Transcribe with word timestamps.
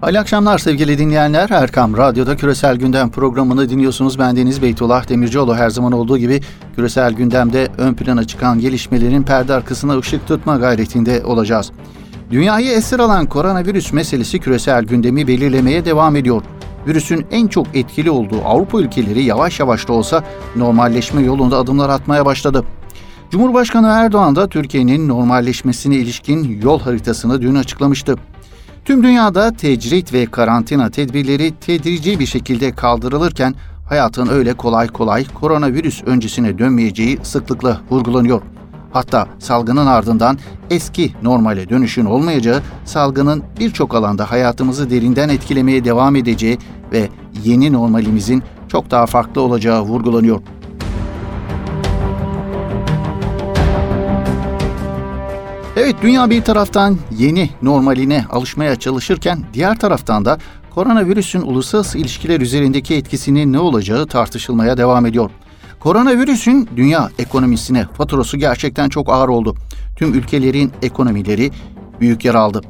Hayırlı 0.00 0.18
akşamlar 0.18 0.58
sevgili 0.58 0.98
dinleyenler. 0.98 1.50
Erkam 1.50 1.96
Radyo'da 1.96 2.36
Küresel 2.36 2.76
Gündem 2.76 3.10
programını 3.10 3.68
dinliyorsunuz. 3.68 4.18
Ben 4.18 4.36
Deniz 4.36 4.62
Beytullah 4.62 5.08
Demircioğlu. 5.08 5.54
Her 5.54 5.70
zaman 5.70 5.92
olduğu 5.92 6.18
gibi 6.18 6.40
küresel 6.76 7.12
gündemde 7.12 7.68
ön 7.78 7.94
plana 7.94 8.24
çıkan 8.24 8.58
gelişmelerin 8.58 9.22
perde 9.22 9.54
arkasına 9.54 9.98
ışık 9.98 10.26
tutma 10.26 10.56
gayretinde 10.56 11.24
olacağız. 11.24 11.72
Dünyayı 12.30 12.70
esir 12.70 12.98
alan 12.98 13.26
koronavirüs 13.26 13.92
meselesi 13.92 14.38
küresel 14.38 14.84
gündemi 14.84 15.26
belirlemeye 15.26 15.84
devam 15.84 16.16
ediyor. 16.16 16.42
Virüsün 16.86 17.26
en 17.30 17.46
çok 17.46 17.66
etkili 17.74 18.10
olduğu 18.10 18.42
Avrupa 18.44 18.80
ülkeleri 18.80 19.22
yavaş 19.22 19.60
yavaş 19.60 19.88
da 19.88 19.92
olsa 19.92 20.24
normalleşme 20.56 21.22
yolunda 21.22 21.56
adımlar 21.56 21.88
atmaya 21.88 22.26
başladı. 22.26 22.64
Cumhurbaşkanı 23.30 23.88
Erdoğan 23.88 24.36
da 24.36 24.48
Türkiye'nin 24.48 25.08
normalleşmesine 25.08 25.96
ilişkin 25.96 26.60
yol 26.62 26.80
haritasını 26.80 27.42
dün 27.42 27.54
açıklamıştı. 27.54 28.16
Tüm 28.90 29.02
dünyada 29.02 29.52
tecrit 29.52 30.12
ve 30.12 30.26
karantina 30.26 30.90
tedbirleri 30.90 31.52
tedrici 31.60 32.20
bir 32.20 32.26
şekilde 32.26 32.72
kaldırılırken 32.72 33.54
hayatın 33.88 34.28
öyle 34.28 34.54
kolay 34.54 34.88
kolay 34.88 35.24
koronavirüs 35.34 36.02
öncesine 36.06 36.58
dönmeyeceği 36.58 37.18
sıklıkla 37.22 37.80
vurgulanıyor. 37.90 38.42
Hatta 38.92 39.28
salgının 39.38 39.86
ardından 39.86 40.38
eski 40.70 41.12
normale 41.22 41.68
dönüşün 41.68 42.04
olmayacağı, 42.04 42.62
salgının 42.84 43.42
birçok 43.60 43.94
alanda 43.94 44.30
hayatımızı 44.30 44.90
derinden 44.90 45.28
etkilemeye 45.28 45.84
devam 45.84 46.16
edeceği 46.16 46.58
ve 46.92 47.08
yeni 47.44 47.72
normalimizin 47.72 48.42
çok 48.68 48.90
daha 48.90 49.06
farklı 49.06 49.40
olacağı 49.40 49.82
vurgulanıyor. 49.82 50.40
Evet 55.90 56.02
dünya 56.02 56.30
bir 56.30 56.42
taraftan 56.42 56.98
yeni 57.18 57.50
normaline 57.62 58.24
alışmaya 58.30 58.76
çalışırken 58.76 59.44
diğer 59.54 59.78
taraftan 59.78 60.24
da 60.24 60.38
koronavirüsün 60.74 61.40
uluslararası 61.40 61.98
ilişkiler 61.98 62.40
üzerindeki 62.40 62.94
etkisinin 62.94 63.52
ne 63.52 63.58
olacağı 63.58 64.06
tartışılmaya 64.06 64.76
devam 64.76 65.06
ediyor. 65.06 65.30
Koronavirüsün 65.80 66.68
dünya 66.76 67.10
ekonomisine 67.18 67.86
faturası 67.96 68.36
gerçekten 68.36 68.88
çok 68.88 69.08
ağır 69.08 69.28
oldu. 69.28 69.54
Tüm 69.96 70.14
ülkelerin 70.14 70.72
ekonomileri 70.82 71.50
büyük 72.00 72.24
yer 72.24 72.34
aldı. 72.34 72.60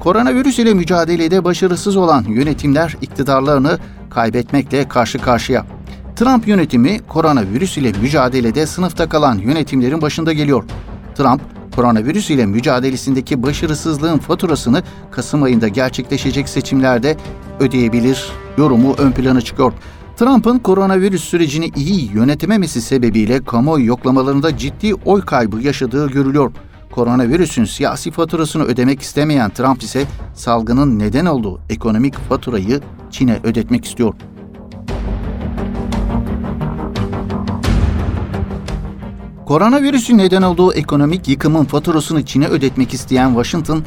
Koronavirüs 0.00 0.58
ile 0.58 0.74
mücadelede 0.74 1.44
başarısız 1.44 1.96
olan 1.96 2.24
yönetimler 2.24 2.96
iktidarlarını 3.00 3.78
kaybetmekle 4.10 4.88
karşı 4.88 5.18
karşıya. 5.18 5.66
Trump 6.16 6.48
yönetimi 6.48 6.98
koronavirüs 6.98 7.78
ile 7.78 7.92
mücadelede 8.02 8.66
sınıfta 8.66 9.08
kalan 9.08 9.38
yönetimlerin 9.38 10.02
başında 10.02 10.32
geliyor. 10.32 10.64
Trump, 11.14 11.55
koronavirüs 11.76 12.30
ile 12.30 12.46
mücadelesindeki 12.46 13.42
başarısızlığın 13.42 14.18
faturasını 14.18 14.82
Kasım 15.10 15.42
ayında 15.42 15.68
gerçekleşecek 15.68 16.48
seçimlerde 16.48 17.16
ödeyebilir 17.60 18.32
yorumu 18.58 18.94
ön 18.98 19.12
plana 19.12 19.40
çıkıyor. 19.40 19.72
Trump'ın 20.16 20.58
koronavirüs 20.58 21.24
sürecini 21.24 21.70
iyi 21.76 22.10
yönetememesi 22.12 22.82
sebebiyle 22.82 23.44
kamuoyu 23.44 23.86
yoklamalarında 23.86 24.56
ciddi 24.56 24.94
oy 24.94 25.22
kaybı 25.22 25.62
yaşadığı 25.62 26.10
görülüyor. 26.10 26.52
Koronavirüsün 26.90 27.64
siyasi 27.64 28.10
faturasını 28.10 28.62
ödemek 28.62 29.00
istemeyen 29.00 29.50
Trump 29.50 29.82
ise 29.82 30.04
salgının 30.34 30.98
neden 30.98 31.26
olduğu 31.26 31.60
ekonomik 31.70 32.14
faturayı 32.14 32.80
Çin'e 33.10 33.40
ödetmek 33.44 33.84
istiyor. 33.84 34.14
Koronavirüsün 39.46 40.18
neden 40.18 40.42
olduğu 40.42 40.72
ekonomik 40.72 41.28
yıkımın 41.28 41.64
faturasını 41.64 42.24
Çin'e 42.24 42.48
ödetmek 42.48 42.94
isteyen 42.94 43.28
Washington, 43.28 43.82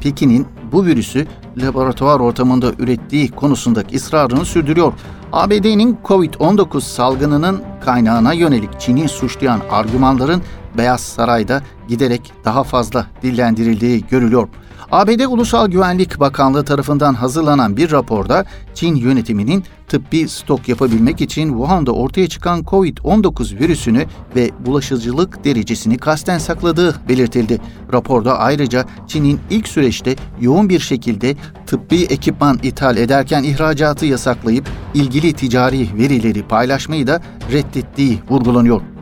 Pekin'in 0.00 0.46
bu 0.72 0.84
virüsü 0.84 1.26
laboratuvar 1.56 2.20
ortamında 2.20 2.72
ürettiği 2.78 3.30
konusundaki 3.30 3.96
ısrarını 3.96 4.44
sürdürüyor. 4.44 4.92
ABD'nin 5.32 5.98
COVID-19 6.04 6.80
salgınının 6.80 7.62
kaynağına 7.84 8.32
yönelik 8.32 8.80
Çin'i 8.80 9.08
suçlayan 9.08 9.60
argümanların 9.70 10.42
Beyaz 10.78 11.00
Saray'da 11.00 11.62
giderek 11.88 12.32
daha 12.44 12.64
fazla 12.64 13.06
dillendirildiği 13.22 14.06
görülüyor. 14.10 14.48
ABD 14.90 15.20
Ulusal 15.20 15.68
Güvenlik 15.68 16.20
Bakanlığı 16.20 16.64
tarafından 16.64 17.14
hazırlanan 17.14 17.76
bir 17.76 17.90
raporda 17.90 18.44
Çin 18.74 18.94
yönetiminin 18.94 19.64
tıbbi 19.88 20.28
stok 20.28 20.68
yapabilmek 20.68 21.20
için 21.20 21.48
Wuhan'da 21.48 21.92
ortaya 21.92 22.28
çıkan 22.28 22.60
COVID-19 22.60 23.58
virüsünü 23.60 24.06
ve 24.36 24.50
bulaşıcılık 24.66 25.44
derecesini 25.44 25.98
kasten 25.98 26.38
sakladığı 26.38 26.94
belirtildi. 27.08 27.60
Raporda 27.92 28.38
ayrıca 28.38 28.84
Çin'in 29.06 29.40
ilk 29.50 29.68
süreçte 29.68 30.16
yoğun 30.40 30.68
bir 30.68 30.80
şekilde 30.80 31.36
tıbbi 31.66 32.02
ekipman 32.02 32.58
ithal 32.62 32.96
ederken 32.96 33.42
ihracatı 33.42 34.06
yasaklayıp 34.06 34.68
ilgili 34.94 35.32
ticari 35.32 35.88
verileri 35.98 36.42
paylaşmayı 36.42 37.06
da 37.06 37.22
reddettiği 37.52 38.20
vurgulanıyor. 38.30 38.93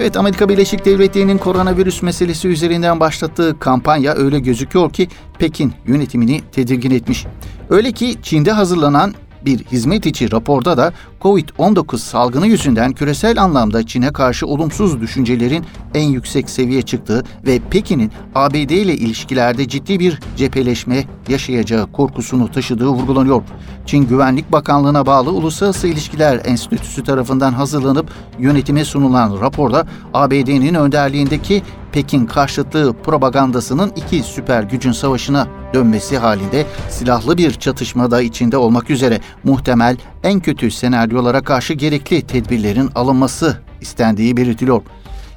Evet 0.00 0.16
Amerika 0.16 0.48
Birleşik 0.48 0.84
Devletleri'nin 0.84 1.38
koronavirüs 1.38 2.02
meselesi 2.02 2.48
üzerinden 2.48 3.00
başlattığı 3.00 3.58
kampanya 3.58 4.14
öyle 4.14 4.38
gözüküyor 4.38 4.92
ki 4.92 5.08
Pekin 5.38 5.72
yönetimini 5.86 6.40
tedirgin 6.52 6.90
etmiş. 6.90 7.26
Öyle 7.70 7.92
ki 7.92 8.14
Çin'de 8.22 8.52
hazırlanan 8.52 9.14
bir 9.44 9.58
hizmet 9.58 10.06
içi 10.06 10.32
raporda 10.32 10.76
da 10.76 10.92
Covid-19 11.20 11.98
salgını 11.98 12.46
yüzünden 12.46 12.92
küresel 12.92 13.42
anlamda 13.42 13.86
Çin'e 13.86 14.12
karşı 14.12 14.46
olumsuz 14.46 15.00
düşüncelerin 15.00 15.64
en 15.94 16.08
yüksek 16.08 16.50
seviye 16.50 16.82
çıktığı 16.82 17.24
ve 17.46 17.60
Pekin'in 17.70 18.12
ABD 18.34 18.54
ile 18.54 18.94
ilişkilerde 18.94 19.68
ciddi 19.68 20.00
bir 20.00 20.20
cepheleşme 20.36 21.04
yaşayacağı 21.28 21.92
korkusunu 21.92 22.50
taşıdığı 22.50 22.88
vurgulanıyor. 22.88 23.42
Çin 23.86 24.08
Güvenlik 24.08 24.52
Bakanlığı'na 24.52 25.06
bağlı 25.06 25.32
Uluslararası 25.32 25.88
İlişkiler 25.88 26.40
Enstitüsü 26.44 27.04
tarafından 27.04 27.52
hazırlanıp 27.52 28.10
yönetime 28.38 28.84
sunulan 28.84 29.40
raporda 29.40 29.86
ABD'nin 30.14 30.74
önderliğindeki 30.74 31.62
Pekin 31.92 32.26
karşıtlığı 32.26 32.92
propagandasının 32.92 33.92
iki 33.96 34.22
süper 34.22 34.62
gücün 34.62 34.92
savaşına 34.92 35.48
dönmesi 35.74 36.18
halinde 36.18 36.66
silahlı 36.88 37.38
bir 37.38 37.50
çatışmada 37.50 38.22
içinde 38.22 38.56
olmak 38.56 38.90
üzere 38.90 39.20
muhtemel 39.44 39.96
en 40.22 40.40
kötü 40.40 40.70
senaryolara 40.70 41.40
karşı 41.40 41.74
gerekli 41.74 42.22
tedbirlerin 42.22 42.90
alınması 42.94 43.58
istendiği 43.80 44.36
belirtiliyor. 44.36 44.82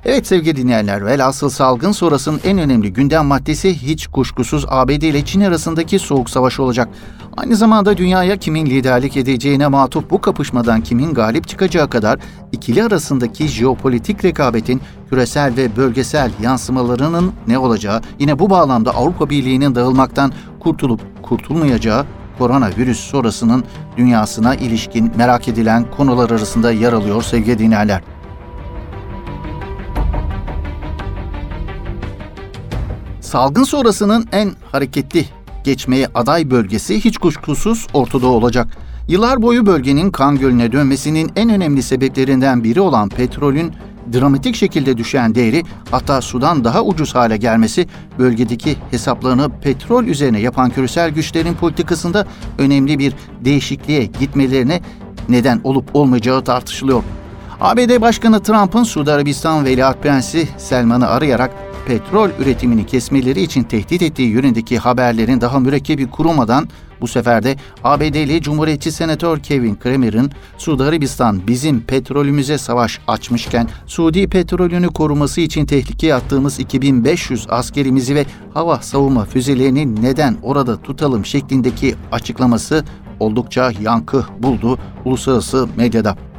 Evet 0.05 0.27
sevgili 0.27 0.55
dinleyenler, 0.55 1.05
velhasıl 1.05 1.49
salgın 1.49 1.91
sonrasının 1.91 2.39
en 2.43 2.57
önemli 2.57 2.93
gündem 2.93 3.25
maddesi 3.25 3.81
hiç 3.81 4.07
kuşkusuz 4.07 4.65
ABD 4.69 4.89
ile 4.89 5.25
Çin 5.25 5.41
arasındaki 5.41 5.99
soğuk 5.99 6.29
savaş 6.29 6.59
olacak. 6.59 6.89
Aynı 7.37 7.55
zamanda 7.55 7.97
dünyaya 7.97 8.37
kimin 8.37 8.65
liderlik 8.65 9.17
edeceğine 9.17 9.67
matuf 9.67 10.09
bu 10.09 10.21
kapışmadan 10.21 10.81
kimin 10.81 11.13
galip 11.13 11.47
çıkacağı 11.47 11.89
kadar 11.89 12.19
ikili 12.51 12.83
arasındaki 12.83 13.47
jeopolitik 13.47 14.25
rekabetin 14.25 14.81
küresel 15.09 15.57
ve 15.57 15.75
bölgesel 15.75 16.31
yansımalarının 16.41 17.31
ne 17.47 17.57
olacağı, 17.57 18.01
yine 18.19 18.39
bu 18.39 18.49
bağlamda 18.49 18.95
Avrupa 18.95 19.29
Birliği'nin 19.29 19.75
dağılmaktan 19.75 20.31
kurtulup 20.59 21.01
kurtulmayacağı 21.21 22.05
koronavirüs 22.37 22.99
sonrasının 22.99 23.63
dünyasına 23.97 24.55
ilişkin 24.55 25.11
merak 25.17 25.47
edilen 25.47 25.85
konular 25.97 26.29
arasında 26.29 26.71
yer 26.71 26.93
alıyor 26.93 27.23
sevgili 27.23 27.59
dinleyenler. 27.59 28.12
Salgın 33.33 33.63
sonrasının 33.63 34.27
en 34.31 34.51
hareketli 34.71 35.25
geçmeye 35.63 36.07
aday 36.15 36.51
bölgesi 36.51 37.05
hiç 37.05 37.17
kuşkusuz 37.17 37.87
Ortadoğu 37.93 38.35
olacak. 38.35 38.67
Yıllar 39.07 39.41
boyu 39.41 39.65
bölgenin 39.65 40.11
kan 40.11 40.37
gölüne 40.37 40.71
dönmesinin 40.71 41.31
en 41.35 41.49
önemli 41.49 41.83
sebeplerinden 41.83 42.63
biri 42.63 42.81
olan 42.81 43.09
petrolün 43.09 43.73
dramatik 44.13 44.55
şekilde 44.55 44.97
düşen 44.97 45.35
değeri 45.35 45.63
hatta 45.91 46.21
sudan 46.21 46.63
daha 46.63 46.83
ucuz 46.83 47.15
hale 47.15 47.37
gelmesi 47.37 47.87
bölgedeki 48.19 48.75
hesaplarını 48.91 49.49
petrol 49.61 50.03
üzerine 50.03 50.39
yapan 50.39 50.69
küresel 50.69 51.09
güçlerin 51.09 51.53
politikasında 51.53 52.25
önemli 52.57 52.99
bir 52.99 53.13
değişikliğe 53.45 54.05
gitmelerine 54.05 54.81
neden 55.29 55.61
olup 55.63 55.95
olmayacağı 55.95 56.43
tartışılıyor. 56.43 57.03
ABD 57.61 58.01
Başkanı 58.01 58.43
Trump'ın 58.43 58.83
Suudi 58.83 59.11
Arabistan 59.11 59.65
Veliaht 59.65 60.03
Prensi 60.03 60.47
Selman'ı 60.57 61.07
arayarak 61.07 61.72
petrol 61.85 62.29
üretimini 62.39 62.85
kesmeleri 62.85 63.41
için 63.41 63.63
tehdit 63.63 64.01
ettiği 64.01 64.29
yönündeki 64.29 64.77
haberlerin 64.77 65.41
daha 65.41 65.59
mürekkebi 65.59 66.09
kurumadan 66.09 66.67
bu 67.01 67.07
sefer 67.07 67.43
de 67.43 67.55
ABD'li 67.83 68.41
Cumhuriyetçi 68.41 68.91
Senatör 68.91 69.39
Kevin 69.39 69.75
Kramer'ın 69.75 70.31
Suudi 70.57 70.83
Arabistan 70.83 71.47
bizim 71.47 71.81
petrolümüze 71.81 72.57
savaş 72.57 72.99
açmışken 73.07 73.69
Suudi 73.85 74.27
petrolünü 74.27 74.87
koruması 74.87 75.41
için 75.41 75.65
tehlikeye 75.65 76.15
attığımız 76.15 76.59
2500 76.59 77.47
askerimizi 77.49 78.15
ve 78.15 78.25
hava 78.53 78.77
savunma 78.77 79.25
füzelerini 79.25 80.03
neden 80.03 80.37
orada 80.43 80.81
tutalım 80.81 81.25
şeklindeki 81.25 81.95
açıklaması 82.11 82.85
oldukça 83.19 83.71
yankı 83.81 84.25
buldu 84.39 84.79
uluslararası 85.05 85.67
medyada. 85.77 86.32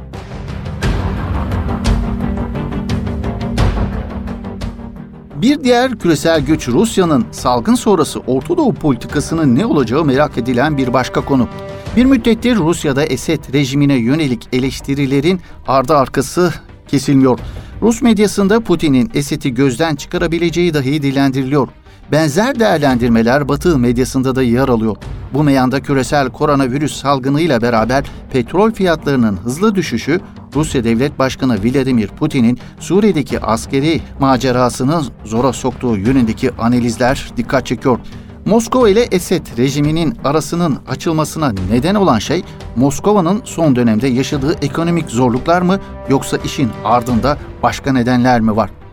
Bir 5.35 5.63
diğer 5.63 5.99
küresel 5.99 6.41
güç 6.41 6.67
Rusya'nın 6.67 7.25
salgın 7.31 7.75
sonrası 7.75 8.19
Orta 8.19 8.57
Doğu 8.57 8.73
politikasının 8.73 9.55
ne 9.55 9.65
olacağı 9.65 10.05
merak 10.05 10.37
edilen 10.37 10.77
bir 10.77 10.93
başka 10.93 11.25
konu. 11.25 11.47
Bir 11.95 12.05
müddettir 12.05 12.55
Rusya'da 12.55 13.05
Esed 13.05 13.53
rejimine 13.53 13.95
yönelik 13.95 14.47
eleştirilerin 14.53 15.41
ardı 15.67 15.97
arkası 15.97 16.53
kesilmiyor. 16.87 17.39
Rus 17.81 18.01
medyasında 18.01 18.59
Putin'in 18.59 19.11
Esed'i 19.13 19.53
gözden 19.53 19.95
çıkarabileceği 19.95 20.73
dahi 20.73 21.01
dilendiriliyor. 21.01 21.67
Benzer 22.11 22.59
değerlendirmeler 22.59 23.49
Batı 23.49 23.77
medyasında 23.77 24.35
da 24.35 24.43
yer 24.43 24.67
alıyor. 24.67 24.97
Bu 25.33 25.43
meyanda 25.43 25.81
küresel 25.81 26.29
koronavirüs 26.29 27.01
salgınıyla 27.01 27.61
beraber 27.61 28.05
petrol 28.31 28.71
fiyatlarının 28.71 29.37
hızlı 29.37 29.75
düşüşü 29.75 30.19
Rusya 30.55 30.83
Devlet 30.83 31.19
Başkanı 31.19 31.63
Vladimir 31.63 32.07
Putin'in 32.07 32.59
Suriye'deki 32.79 33.39
askeri 33.39 34.01
macerasını 34.19 35.01
zora 35.23 35.53
soktuğu 35.53 35.97
yönündeki 35.97 36.51
analizler 36.51 37.31
dikkat 37.37 37.65
çekiyor. 37.65 37.99
Moskova 38.45 38.89
ile 38.89 39.01
Esed 39.01 39.57
rejiminin 39.57 40.17
arasının 40.23 40.77
açılmasına 40.87 41.53
neden 41.71 41.95
olan 41.95 42.19
şey 42.19 42.43
Moskova'nın 42.75 43.41
son 43.43 43.75
dönemde 43.75 44.07
yaşadığı 44.07 44.55
ekonomik 44.61 45.09
zorluklar 45.09 45.61
mı 45.61 45.79
yoksa 46.09 46.37
işin 46.37 46.69
ardında 46.83 47.37
başka 47.63 47.93
nedenler 47.93 48.41
mi 48.41 48.55
var? 48.55 48.84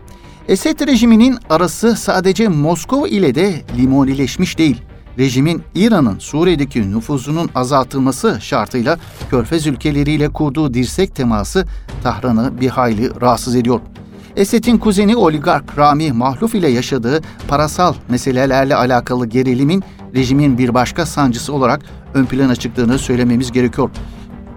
Esed 0.47 0.87
rejiminin 0.87 1.37
arası 1.49 1.95
sadece 1.95 2.47
Moskova 2.47 3.07
ile 3.07 3.35
de 3.35 3.61
limonileşmiş 3.77 4.57
değil. 4.57 4.81
Rejimin 5.17 5.63
İran'ın 5.75 6.19
Suriye'deki 6.19 6.91
nüfuzunun 6.91 7.49
azaltılması 7.55 8.37
şartıyla 8.41 8.97
Körfez 9.29 9.67
ülkeleriyle 9.67 10.29
kurduğu 10.29 10.73
dirsek 10.73 11.15
teması 11.15 11.65
Tahran'ı 12.03 12.61
bir 12.61 12.69
hayli 12.69 13.21
rahatsız 13.21 13.55
ediyor. 13.55 13.79
Esed'in 14.35 14.77
kuzeni 14.77 15.15
oligark 15.15 15.77
Rami 15.77 16.11
Mahluf 16.11 16.55
ile 16.55 16.69
yaşadığı 16.69 17.21
parasal 17.47 17.93
meselelerle 18.09 18.75
alakalı 18.75 19.27
gerilimin 19.27 19.83
rejimin 20.15 20.57
bir 20.57 20.73
başka 20.73 21.05
sancısı 21.05 21.53
olarak 21.53 21.81
ön 22.13 22.25
plana 22.25 22.55
çıktığını 22.55 22.99
söylememiz 22.99 23.51
gerekiyor. 23.51 23.89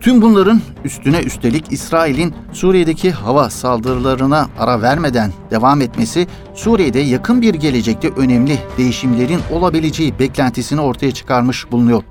Tüm 0.00 0.22
bunların 0.22 0.60
üstüne 0.84 1.20
üstelik 1.20 1.72
İsrail'in 1.72 2.34
Suriye'deki 2.52 3.10
hava 3.10 3.50
saldırılarına 3.50 4.48
ara 4.58 4.82
vermeden 4.82 5.32
devam 5.50 5.82
etmesi 5.82 6.26
Suriye'de 6.54 6.98
yakın 6.98 7.42
bir 7.42 7.54
gelecekte 7.54 8.08
önemli 8.08 8.58
değişimlerin 8.78 9.40
olabileceği 9.52 10.18
beklentisini 10.18 10.80
ortaya 10.80 11.12
çıkarmış 11.12 11.72
bulunuyor. 11.72 12.02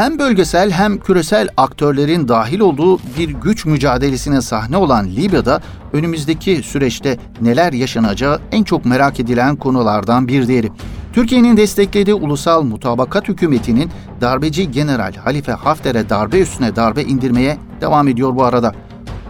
hem 0.00 0.18
bölgesel 0.18 0.70
hem 0.70 0.98
küresel 0.98 1.48
aktörlerin 1.56 2.28
dahil 2.28 2.60
olduğu 2.60 2.98
bir 3.18 3.28
güç 3.28 3.66
mücadelesine 3.66 4.40
sahne 4.42 4.76
olan 4.76 5.06
Libya'da 5.06 5.60
önümüzdeki 5.92 6.62
süreçte 6.62 7.18
neler 7.40 7.72
yaşanacağı 7.72 8.40
en 8.52 8.64
çok 8.64 8.84
merak 8.84 9.20
edilen 9.20 9.56
konulardan 9.56 10.28
bir 10.28 10.48
diğeri. 10.48 10.70
Türkiye'nin 11.12 11.56
desteklediği 11.56 12.14
ulusal 12.14 12.62
mutabakat 12.62 13.28
hükümetinin 13.28 13.90
darbeci 14.20 14.70
General 14.70 15.14
Halife 15.14 15.52
Hafter'e 15.52 16.08
darbe 16.08 16.40
üstüne 16.40 16.76
darbe 16.76 17.02
indirmeye 17.02 17.58
devam 17.80 18.08
ediyor 18.08 18.36
bu 18.36 18.44
arada. 18.44 18.74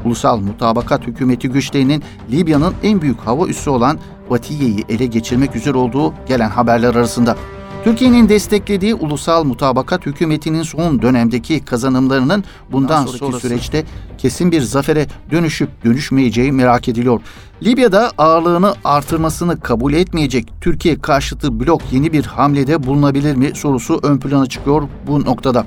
Ulusal 0.04 0.40
mutabakat 0.40 1.06
hükümeti 1.06 1.48
güçlerinin 1.48 2.02
Libya'nın 2.30 2.74
en 2.82 3.00
büyük 3.02 3.20
hava 3.20 3.46
üssü 3.46 3.70
olan 3.70 3.98
Vatiye'yi 4.28 4.84
ele 4.88 5.06
geçirmek 5.06 5.56
üzere 5.56 5.78
olduğu 5.78 6.14
gelen 6.28 6.48
haberler 6.50 6.94
arasında. 6.94 7.36
Türkiye'nin 7.84 8.28
desteklediği 8.28 8.94
ulusal 8.94 9.44
mutabakat 9.44 10.06
hükümetinin 10.06 10.62
son 10.62 11.02
dönemdeki 11.02 11.64
kazanımlarının 11.64 12.44
bundan 12.72 13.04
sonraki 13.04 13.18
sonrası. 13.18 13.40
süreçte 13.40 13.84
kesin 14.18 14.52
bir 14.52 14.60
zafere 14.62 15.06
dönüşüp 15.30 15.84
dönüşmeyeceği 15.84 16.52
merak 16.52 16.88
ediliyor. 16.88 17.20
Libya'da 17.62 18.10
ağırlığını 18.18 18.74
artırmasını 18.84 19.60
kabul 19.60 19.92
etmeyecek 19.92 20.52
Türkiye 20.60 20.98
karşıtı 20.98 21.60
blok 21.60 21.82
yeni 21.92 22.12
bir 22.12 22.24
hamlede 22.24 22.82
bulunabilir 22.82 23.36
mi 23.36 23.50
sorusu 23.54 24.00
ön 24.02 24.18
plana 24.18 24.46
çıkıyor 24.46 24.82
bu 25.06 25.24
noktada. 25.24 25.64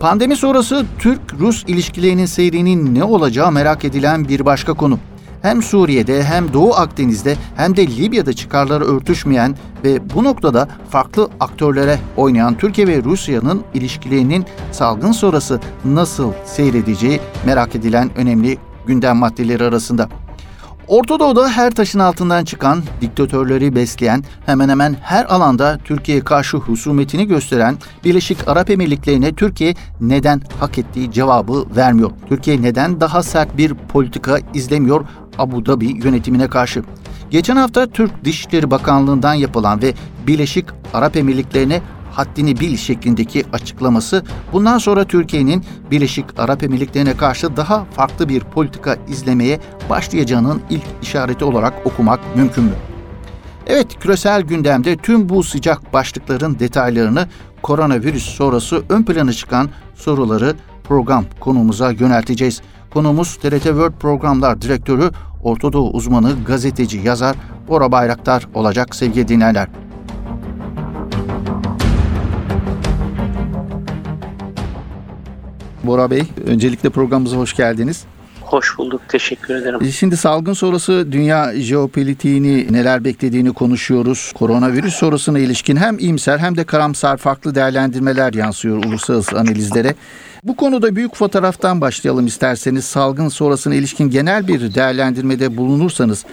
Pandemi 0.00 0.36
sonrası 0.36 0.86
Türk-Rus 0.98 1.64
ilişkilerinin 1.66 2.26
seyrinin 2.26 2.94
ne 2.94 3.04
olacağı 3.04 3.52
merak 3.52 3.84
edilen 3.84 4.28
bir 4.28 4.44
başka 4.44 4.74
konu 4.74 4.98
hem 5.42 5.62
Suriye'de 5.62 6.24
hem 6.24 6.52
Doğu 6.52 6.74
Akdeniz'de 6.74 7.36
hem 7.56 7.76
de 7.76 7.86
Libya'da 7.86 8.32
çıkarları 8.32 8.84
örtüşmeyen 8.84 9.56
ve 9.84 10.10
bu 10.14 10.24
noktada 10.24 10.68
farklı 10.90 11.28
aktörlere 11.40 11.98
oynayan 12.16 12.58
Türkiye 12.58 12.86
ve 12.86 13.04
Rusya'nın 13.04 13.62
ilişkilerinin 13.74 14.46
salgın 14.72 15.12
sonrası 15.12 15.60
nasıl 15.84 16.32
seyredeceği 16.44 17.20
merak 17.46 17.74
edilen 17.76 18.10
önemli 18.16 18.58
gündem 18.86 19.16
maddeleri 19.16 19.64
arasında. 19.64 20.08
Orta 20.88 21.20
Doğu'da 21.20 21.48
her 21.48 21.70
taşın 21.70 21.98
altından 21.98 22.44
çıkan, 22.44 22.82
diktatörleri 23.00 23.74
besleyen, 23.74 24.24
hemen 24.46 24.68
hemen 24.68 24.96
her 25.02 25.24
alanda 25.24 25.78
Türkiye'ye 25.84 26.24
karşı 26.24 26.56
husumetini 26.56 27.26
gösteren 27.26 27.76
Birleşik 28.04 28.48
Arap 28.48 28.70
Emirlikleri'ne 28.70 29.34
Türkiye 29.34 29.74
neden 30.00 30.42
hak 30.60 30.78
ettiği 30.78 31.12
cevabı 31.12 31.64
vermiyor? 31.76 32.10
Türkiye 32.28 32.62
neden 32.62 33.00
daha 33.00 33.22
sert 33.22 33.56
bir 33.56 33.74
politika 33.74 34.38
izlemiyor 34.54 35.04
Abu 35.38 35.66
Dhabi 35.66 35.86
yönetimine 36.04 36.48
karşı? 36.48 36.82
Geçen 37.30 37.56
hafta 37.56 37.86
Türk 37.86 38.24
Dışişleri 38.24 38.70
Bakanlığı'ndan 38.70 39.34
yapılan 39.34 39.82
ve 39.82 39.94
Birleşik 40.26 40.66
Arap 40.94 41.16
Emirlikleri'ne 41.16 41.80
haddini 42.18 42.60
bil 42.60 42.76
şeklindeki 42.76 43.44
açıklaması 43.52 44.24
bundan 44.52 44.78
sonra 44.78 45.04
Türkiye'nin 45.04 45.64
Birleşik 45.90 46.24
Arap 46.38 46.62
Emirlikleri'ne 46.62 47.16
karşı 47.16 47.56
daha 47.56 47.84
farklı 47.84 48.28
bir 48.28 48.40
politika 48.40 48.96
izlemeye 49.08 49.60
başlayacağının 49.90 50.60
ilk 50.70 50.82
işareti 51.02 51.44
olarak 51.44 51.74
okumak 51.84 52.20
mümkün 52.36 52.64
mü? 52.64 52.72
Evet, 53.66 53.98
küresel 54.00 54.42
gündemde 54.42 54.96
tüm 54.96 55.28
bu 55.28 55.42
sıcak 55.42 55.92
başlıkların 55.92 56.58
detaylarını 56.58 57.28
koronavirüs 57.62 58.24
sonrası 58.24 58.82
ön 58.88 59.02
plana 59.02 59.32
çıkan 59.32 59.68
soruları 59.94 60.54
program 60.84 61.24
konumuza 61.40 61.90
yönelteceğiz. 61.90 62.62
Konumuz 62.90 63.36
TRT 63.36 63.62
World 63.62 63.92
Programlar 64.00 64.62
Direktörü, 64.62 65.10
Ortadoğu 65.42 65.90
uzmanı, 65.90 66.44
gazeteci, 66.46 66.98
yazar 66.98 67.36
Bora 67.68 67.92
Bayraktar 67.92 68.48
olacak 68.54 68.94
sevgili 68.96 69.28
dinleyenler. 69.28 69.68
Bora 75.88 76.10
Bey, 76.10 76.22
öncelikle 76.46 76.90
programımıza 76.90 77.36
hoş 77.36 77.56
geldiniz. 77.56 78.04
Hoş 78.40 78.78
bulduk, 78.78 79.00
teşekkür 79.08 79.54
ederim. 79.54 79.80
E, 79.82 79.92
şimdi 79.92 80.16
salgın 80.16 80.52
sonrası 80.52 81.12
dünya 81.12 81.54
jeopolitiğini 81.54 82.72
neler 82.72 83.04
beklediğini 83.04 83.52
konuşuyoruz. 83.52 84.32
Koronavirüs 84.38 84.94
sonrasına 84.94 85.38
ilişkin 85.38 85.76
hem 85.76 85.98
iyimser 85.98 86.38
hem 86.38 86.56
de 86.56 86.64
karamsar 86.64 87.16
farklı 87.16 87.54
değerlendirmeler 87.54 88.32
yansıyor 88.32 88.84
uluslararası 88.84 89.38
analizlere. 89.38 89.94
Bu 90.44 90.56
konuda 90.56 90.96
büyük 90.96 91.16
fotoğraftan 91.16 91.80
başlayalım 91.80 92.26
isterseniz. 92.26 92.84
Salgın 92.84 93.28
sonrasına 93.28 93.74
ilişkin 93.74 94.10
genel 94.10 94.48
bir 94.48 94.74
değerlendirmede 94.74 95.56
bulunursanız 95.56 96.24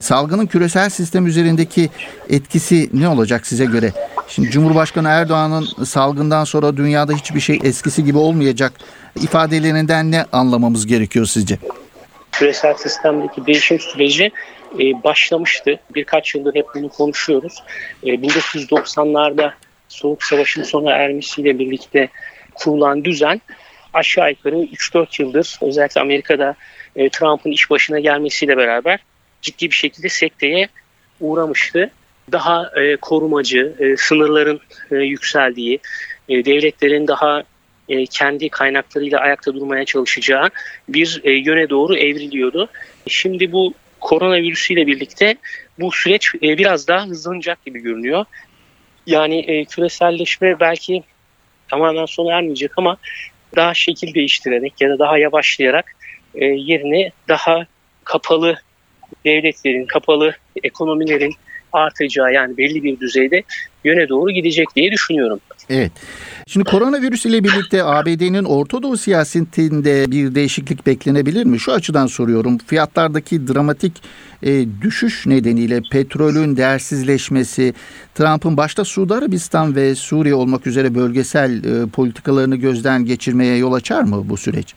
salgının 0.00 0.46
küresel 0.46 0.90
sistem 0.90 1.26
üzerindeki 1.26 1.90
etkisi 2.30 2.90
ne 2.92 3.08
olacak 3.08 3.46
size 3.46 3.64
göre? 3.64 3.92
Şimdi 4.28 4.50
Cumhurbaşkanı 4.50 5.08
Erdoğan'ın 5.08 5.84
salgından 5.84 6.44
sonra 6.44 6.76
dünyada 6.76 7.12
hiçbir 7.12 7.40
şey 7.40 7.58
eskisi 7.64 8.04
gibi 8.04 8.18
olmayacak 8.18 8.72
ifadelerinden 9.22 10.10
ne 10.10 10.24
anlamamız 10.32 10.86
gerekiyor 10.86 11.26
sizce? 11.26 11.58
Küresel 12.32 12.74
sistemdeki 12.74 13.46
değişim 13.46 13.80
süreci 13.80 14.30
e, 14.80 15.02
başlamıştı. 15.04 15.80
Birkaç 15.94 16.34
yıldır 16.34 16.54
hep 16.54 16.66
bunu 16.74 16.88
konuşuyoruz. 16.88 17.62
E, 18.02 18.06
1990'larda 18.06 19.52
Soğuk 19.88 20.22
Savaş'ın 20.22 20.62
sona 20.62 20.90
ermesiyle 20.90 21.58
birlikte 21.58 22.08
kurulan 22.54 23.04
düzen 23.04 23.40
aşağı 23.92 24.30
yukarı 24.30 24.56
3-4 24.56 25.22
yıldır 25.22 25.58
özellikle 25.62 26.00
Amerika'da 26.00 26.54
e, 26.96 27.08
Trump'ın 27.08 27.50
iş 27.50 27.70
başına 27.70 28.00
gelmesiyle 28.00 28.56
beraber 28.56 29.00
ciddi 29.42 29.70
bir 29.70 29.74
şekilde 29.74 30.08
sekteye 30.08 30.68
uğramıştı. 31.20 31.90
Daha 32.32 32.70
e, 32.76 32.96
korumacı, 32.96 33.74
e, 33.78 33.96
sınırların 33.96 34.60
e, 34.90 34.96
yükseldiği, 34.96 35.80
e, 36.28 36.44
devletlerin 36.44 37.06
daha 37.06 37.42
e, 37.88 38.06
kendi 38.06 38.48
kaynaklarıyla 38.48 39.20
ayakta 39.20 39.54
durmaya 39.54 39.84
çalışacağı 39.84 40.50
bir 40.88 41.20
e, 41.24 41.32
yöne 41.32 41.70
doğru 41.70 41.96
evriliyordu. 41.96 42.68
Şimdi 43.08 43.52
bu 43.52 43.74
koronavirüsüyle 44.00 44.86
birlikte 44.86 45.36
bu 45.80 45.92
süreç 45.92 46.34
e, 46.34 46.58
biraz 46.58 46.88
daha 46.88 47.06
hızlanacak 47.06 47.64
gibi 47.64 47.80
görünüyor. 47.80 48.24
Yani 49.06 49.38
e, 49.38 49.64
küreselleşme 49.64 50.60
belki 50.60 51.02
tamamen 51.68 52.06
sona 52.06 52.34
ermeyecek 52.34 52.70
ama 52.76 52.96
daha 53.56 53.74
şekil 53.74 54.14
değiştirerek 54.14 54.80
ya 54.80 54.90
da 54.90 54.98
daha 54.98 55.18
yavaşlayarak 55.18 55.92
e, 56.34 56.44
yerine 56.44 57.10
daha 57.28 57.66
kapalı 58.04 58.56
devletlerin, 59.24 59.86
kapalı 59.86 60.36
ekonomilerin 60.64 61.34
artacağı 61.74 62.32
yani 62.32 62.56
belli 62.56 62.84
bir 62.84 63.00
düzeyde 63.00 63.42
yöne 63.84 64.08
doğru 64.08 64.30
gidecek 64.30 64.68
diye 64.76 64.92
düşünüyorum. 64.92 65.40
Evet. 65.70 65.92
Şimdi 66.46 66.70
koronavirüs 66.70 67.26
ile 67.26 67.44
birlikte 67.44 67.84
ABD'nin 67.84 68.44
Orta 68.44 68.82
Doğu 68.82 68.96
siyasetinde 68.96 70.10
bir 70.10 70.34
değişiklik 70.34 70.86
beklenebilir 70.86 71.44
mi? 71.44 71.60
Şu 71.60 71.72
açıdan 71.72 72.06
soruyorum. 72.06 72.58
Fiyatlardaki 72.58 73.48
dramatik 73.48 73.92
e, 74.42 74.64
düşüş 74.82 75.26
nedeniyle 75.26 75.80
petrolün 75.92 76.56
değersizleşmesi, 76.56 77.74
Trump'ın 78.14 78.56
başta 78.56 78.84
Suudi 78.84 79.14
Arabistan 79.14 79.76
ve 79.76 79.94
Suriye 79.94 80.34
olmak 80.34 80.66
üzere 80.66 80.94
bölgesel 80.94 81.64
e, 81.64 81.90
politikalarını 81.90 82.56
gözden 82.56 83.04
geçirmeye 83.04 83.56
yol 83.56 83.72
açar 83.72 84.02
mı 84.02 84.22
bu 84.28 84.36
süreç? 84.36 84.74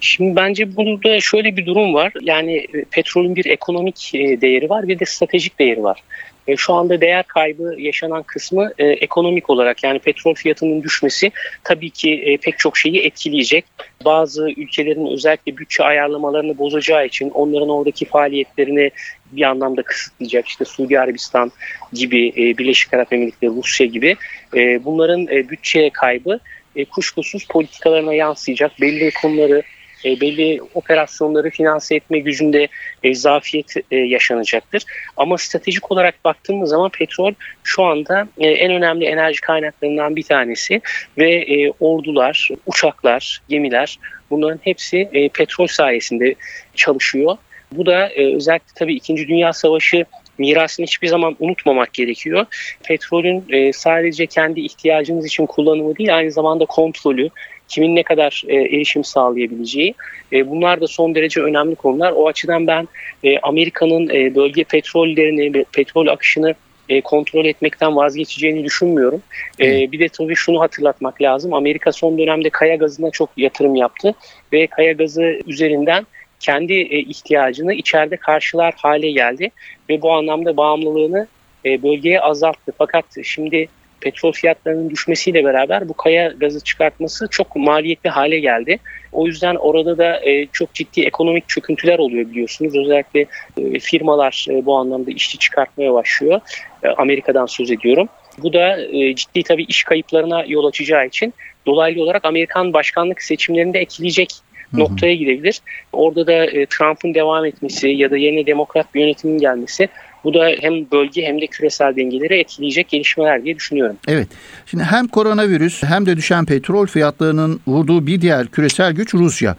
Şimdi 0.00 0.36
bence 0.36 0.76
burada 0.76 1.20
şöyle 1.20 1.56
bir 1.56 1.66
durum 1.66 1.94
var. 1.94 2.12
Yani 2.22 2.56
e, 2.56 2.84
petrolün 2.90 3.36
bir 3.36 3.46
ekonomik 3.46 4.14
e, 4.14 4.40
değeri 4.40 4.70
var 4.70 4.88
bir 4.88 4.98
de 4.98 5.04
stratejik 5.04 5.58
değeri 5.58 5.82
var. 5.82 6.02
E, 6.48 6.56
şu 6.56 6.74
anda 6.74 7.00
değer 7.00 7.22
kaybı 7.22 7.74
yaşanan 7.78 8.22
kısmı 8.22 8.72
e, 8.78 8.86
ekonomik 8.86 9.50
olarak 9.50 9.84
yani 9.84 9.98
petrol 9.98 10.34
fiyatının 10.34 10.82
düşmesi 10.82 11.32
tabii 11.64 11.90
ki 11.90 12.12
e, 12.12 12.36
pek 12.36 12.58
çok 12.58 12.78
şeyi 12.78 13.00
etkileyecek. 13.00 13.64
Bazı 14.04 14.50
ülkelerin 14.50 15.06
özellikle 15.06 15.56
bütçe 15.56 15.84
ayarlamalarını 15.84 16.58
bozacağı 16.58 17.06
için 17.06 17.30
onların 17.30 17.68
oradaki 17.68 18.04
faaliyetlerini 18.04 18.90
bir 19.32 19.42
anlamda 19.42 19.82
kısıtlayacak. 19.82 20.48
İşte 20.48 20.64
Suudi 20.64 21.00
Arabistan 21.00 21.52
gibi, 21.92 22.28
e, 22.28 22.58
Birleşik 22.58 22.94
Arap 22.94 23.12
Emirlikleri, 23.12 23.50
Rusya 23.50 23.86
gibi 23.86 24.16
e, 24.54 24.84
bunların 24.84 25.26
e, 25.26 25.48
bütçe 25.48 25.90
kaybı 25.90 26.40
e, 26.76 26.84
kuşkusuz 26.84 27.46
politikalarına 27.46 28.14
yansıyacak. 28.14 28.80
Belli 28.80 29.10
konuları 29.22 29.62
e, 30.06 30.20
belli 30.20 30.60
operasyonları 30.74 31.50
finanse 31.50 31.96
etme 31.96 32.18
gücünde 32.18 32.68
e, 33.02 33.14
zafiyet 33.14 33.74
e, 33.90 33.96
yaşanacaktır. 33.96 34.84
Ama 35.16 35.38
stratejik 35.38 35.92
olarak 35.92 36.24
baktığımız 36.24 36.70
zaman 36.70 36.90
petrol 36.90 37.32
şu 37.64 37.84
anda 37.84 38.28
e, 38.38 38.48
en 38.48 38.72
önemli 38.72 39.04
enerji 39.04 39.40
kaynaklarından 39.40 40.16
bir 40.16 40.22
tanesi 40.22 40.80
ve 41.18 41.34
e, 41.34 41.72
ordular, 41.80 42.48
uçaklar, 42.66 43.42
gemiler 43.48 43.98
bunların 44.30 44.60
hepsi 44.62 45.08
e, 45.12 45.28
petrol 45.28 45.66
sayesinde 45.66 46.34
çalışıyor. 46.74 47.36
Bu 47.72 47.86
da 47.86 48.08
e, 48.08 48.36
özellikle 48.36 48.72
tabii 48.74 48.94
2. 48.94 49.16
Dünya 49.16 49.52
Savaşı 49.52 50.04
mirasını 50.38 50.86
hiçbir 50.86 51.08
zaman 51.08 51.36
unutmamak 51.38 51.94
gerekiyor. 51.94 52.46
Petrolün 52.84 53.44
e, 53.48 53.72
sadece 53.72 54.26
kendi 54.26 54.60
ihtiyacımız 54.60 55.26
için 55.26 55.46
kullanımı 55.46 55.96
değil 55.96 56.16
aynı 56.16 56.32
zamanda 56.32 56.64
kontrolü, 56.64 57.30
kimin 57.68 57.96
ne 57.96 58.02
kadar 58.02 58.42
e, 58.48 58.56
erişim 58.56 59.04
sağlayabileceği 59.04 59.94
e, 60.32 60.50
bunlar 60.50 60.80
da 60.80 60.86
son 60.86 61.14
derece 61.14 61.40
önemli 61.40 61.74
konular. 61.74 62.12
O 62.16 62.28
açıdan 62.28 62.66
ben 62.66 62.88
e, 63.24 63.38
Amerika'nın 63.38 64.08
e, 64.08 64.34
bölge 64.34 64.64
petrollerini, 64.64 65.64
petrol 65.72 66.06
akışını 66.06 66.54
e, 66.88 67.00
kontrol 67.00 67.44
etmekten 67.44 67.96
vazgeçeceğini 67.96 68.64
düşünmüyorum. 68.64 69.22
E, 69.60 69.92
bir 69.92 70.00
de 70.00 70.08
tabii 70.08 70.34
şunu 70.34 70.60
hatırlatmak 70.60 71.22
lazım. 71.22 71.54
Amerika 71.54 71.92
son 71.92 72.18
dönemde 72.18 72.50
kaya 72.50 72.76
gazına 72.76 73.10
çok 73.10 73.30
yatırım 73.36 73.74
yaptı 73.74 74.14
ve 74.52 74.66
kaya 74.66 74.92
gazı 74.92 75.40
üzerinden 75.46 76.06
kendi 76.40 76.72
e, 76.72 76.98
ihtiyacını 76.98 77.74
içeride 77.74 78.16
karşılar 78.16 78.74
hale 78.76 79.10
geldi 79.10 79.50
ve 79.88 80.02
bu 80.02 80.12
anlamda 80.12 80.56
bağımlılığını 80.56 81.26
e, 81.64 81.82
bölgeye 81.82 82.20
azalttı. 82.20 82.72
Fakat 82.78 83.04
şimdi 83.24 83.68
petrol 84.00 84.32
fiyatlarının 84.32 84.90
düşmesiyle 84.90 85.44
beraber 85.44 85.88
bu 85.88 85.94
kaya 85.94 86.28
gazı 86.28 86.60
çıkartması 86.60 87.28
çok 87.30 87.56
maliyetli 87.56 88.10
hale 88.10 88.38
geldi. 88.38 88.78
O 89.12 89.26
yüzden 89.26 89.54
orada 89.54 89.98
da 89.98 90.20
e, 90.24 90.46
çok 90.46 90.74
ciddi 90.74 91.00
ekonomik 91.00 91.48
çöküntüler 91.48 91.98
oluyor 91.98 92.30
biliyorsunuz. 92.30 92.76
Özellikle 92.76 93.26
e, 93.58 93.78
firmalar 93.78 94.46
e, 94.50 94.66
bu 94.66 94.76
anlamda 94.76 95.10
işçi 95.10 95.38
çıkartmaya 95.38 95.94
başlıyor. 95.94 96.40
E, 96.82 96.88
Amerika'dan 96.88 97.46
söz 97.46 97.70
ediyorum. 97.70 98.08
Bu 98.38 98.52
da 98.52 98.80
e, 98.80 99.14
ciddi 99.14 99.42
tabii 99.42 99.64
iş 99.64 99.84
kayıplarına 99.84 100.44
yol 100.48 100.64
açacağı 100.64 101.06
için 101.06 101.34
dolaylı 101.66 102.02
olarak 102.02 102.24
Amerikan 102.24 102.72
başkanlık 102.72 103.22
seçimlerinde 103.22 103.80
etkileyecek 103.80 104.30
noktaya 104.72 105.14
gidebilir. 105.14 105.60
Orada 105.92 106.26
da 106.26 106.32
e, 106.32 106.66
Trump'ın 106.66 107.14
devam 107.14 107.44
etmesi 107.44 107.88
ya 107.88 108.10
da 108.10 108.16
yerine 108.16 108.46
demokrat 108.46 108.94
bir 108.94 109.00
yönetimin 109.00 109.38
gelmesi 109.38 109.88
bu 110.26 110.34
da 110.34 110.48
hem 110.60 110.90
bölge 110.92 111.26
hem 111.26 111.40
de 111.40 111.46
küresel 111.46 111.96
dengeleri 111.96 112.38
etkileyecek 112.38 112.88
gelişmeler 112.88 113.44
diye 113.44 113.56
düşünüyorum. 113.56 113.96
Evet. 114.08 114.28
Şimdi 114.66 114.84
hem 114.84 115.08
koronavirüs 115.08 115.82
hem 115.82 116.06
de 116.06 116.16
düşen 116.16 116.44
petrol 116.44 116.86
fiyatlarının 116.86 117.60
vurduğu 117.66 118.06
bir 118.06 118.20
diğer 118.20 118.46
küresel 118.46 118.92
güç 118.92 119.14
Rusya. 119.14 119.56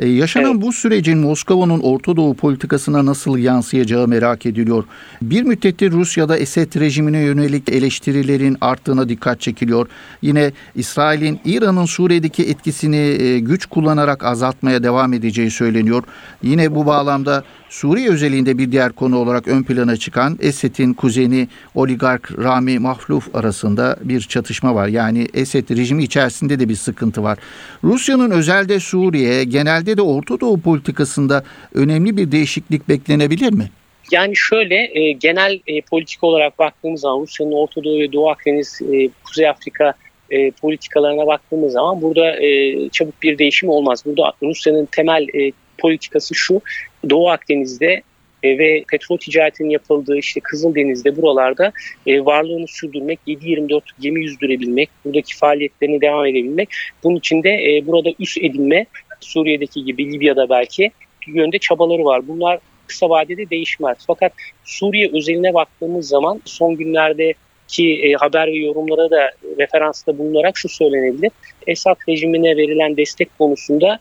Ee, 0.00 0.08
yaşanan 0.08 0.52
evet. 0.52 0.62
bu 0.62 0.72
sürecin 0.72 1.18
Moskova'nın 1.18 1.80
Orta 1.80 2.16
Doğu 2.16 2.34
politikasına 2.34 3.06
nasıl 3.06 3.38
yansıyacağı 3.38 4.08
merak 4.08 4.46
ediliyor. 4.46 4.84
Bir 5.22 5.42
müddettir 5.42 5.92
Rusya'da 5.92 6.36
Esed 6.36 6.80
rejimine 6.80 7.18
yönelik 7.18 7.68
eleştirilerin 7.68 8.56
arttığına 8.60 9.08
dikkat 9.08 9.40
çekiliyor. 9.40 9.88
Yine 10.22 10.52
İsrail'in 10.74 11.40
İran'ın 11.44 11.84
Suriye'deki 11.84 12.42
etkisini 12.42 12.96
e, 12.96 13.38
güç 13.38 13.66
kullanarak 13.66 14.24
azaltmaya 14.24 14.82
devam 14.82 15.12
edeceği 15.12 15.50
söyleniyor. 15.50 16.02
Yine 16.42 16.74
bu 16.74 16.86
bağlamda 16.86 17.44
Suriye 17.70 18.10
özelinde 18.10 18.58
bir 18.58 18.72
diğer 18.72 18.92
konu 18.92 19.18
olarak 19.18 19.48
ön 19.48 19.62
plana 19.62 19.96
çıkan 19.96 20.38
Esed'in 20.40 20.94
kuzeni 20.94 21.48
oligark 21.74 22.38
Rami 22.38 22.78
Mahluf 22.78 23.34
arasında 23.34 23.96
bir 24.02 24.20
çatışma 24.20 24.74
var. 24.74 24.88
Yani 24.88 25.26
Esed 25.34 25.70
rejimi 25.70 26.02
içerisinde 26.02 26.60
de 26.60 26.68
bir 26.68 26.74
sıkıntı 26.74 27.22
var. 27.22 27.38
Rusya'nın 27.84 28.30
özelde 28.30 28.80
Suriye, 28.80 29.44
genelde 29.44 29.96
de 29.96 30.02
Orta 30.02 30.40
Doğu 30.40 30.60
politikasında 30.60 31.44
önemli 31.74 32.16
bir 32.16 32.32
değişiklik 32.32 32.88
beklenebilir 32.88 33.52
mi? 33.52 33.70
Yani 34.12 34.32
şöyle 34.36 35.00
e, 35.00 35.12
genel 35.12 35.60
e, 35.66 35.80
politik 35.80 36.24
olarak 36.24 36.58
baktığımız 36.58 37.00
zaman 37.00 37.20
Rusya'nın 37.20 37.52
Orta 37.52 37.84
Doğu 37.84 38.00
ve 38.00 38.12
Doğu 38.12 38.30
Akdeniz, 38.30 38.80
e, 38.92 39.08
Kuzey 39.24 39.48
Afrika 39.48 39.94
e, 40.30 40.50
politikalarına 40.50 41.26
baktığımız 41.26 41.72
zaman 41.72 42.02
burada 42.02 42.44
e, 42.44 42.88
çabuk 42.88 43.22
bir 43.22 43.38
değişim 43.38 43.68
olmaz. 43.68 44.02
Burada 44.06 44.32
Rusya'nın 44.42 44.88
temel 44.92 45.22
e, 45.22 45.52
politikası 45.78 46.34
şu. 46.34 46.60
Doğu 47.08 47.30
Akdeniz'de 47.30 48.02
e, 48.42 48.58
ve 48.58 48.84
petrol 48.90 49.16
ticaretinin 49.16 49.70
yapıldığı 49.70 50.16
işte 50.16 50.40
Kızıldeniz'de 50.40 51.16
buralarda 51.16 51.72
e, 52.06 52.24
varlığını 52.24 52.68
sürdürmek, 52.68 53.18
7-24 53.26 53.80
gemi 54.00 54.24
yüzdürebilmek, 54.24 54.90
buradaki 55.04 55.36
faaliyetlerini 55.36 56.00
devam 56.00 56.26
edebilmek. 56.26 56.68
Bunun 57.04 57.16
için 57.16 57.42
de 57.42 57.50
e, 57.50 57.86
burada 57.86 58.10
üst 58.18 58.38
edinme, 58.38 58.86
Suriye'deki 59.20 59.84
gibi 59.84 60.12
Libya'da 60.12 60.48
belki 60.48 60.90
yönde 61.26 61.58
çabaları 61.58 62.04
var. 62.04 62.28
Bunlar 62.28 62.58
kısa 62.86 63.08
vadede 63.08 63.50
değişmez. 63.50 63.98
Fakat 64.06 64.32
Suriye 64.64 65.10
özeline 65.12 65.54
baktığımız 65.54 66.08
zaman 66.08 66.40
son 66.44 66.76
günlerde 66.76 67.34
ki 67.68 68.14
haber 68.18 68.46
ve 68.46 68.56
yorumlara 68.56 69.10
da 69.10 69.30
referansta 69.58 70.18
bulunarak 70.18 70.58
şu 70.58 70.68
söylenebilir. 70.68 71.30
Esad 71.66 71.96
rejimine 72.08 72.56
verilen 72.56 72.96
destek 72.96 73.38
konusunda 73.38 73.98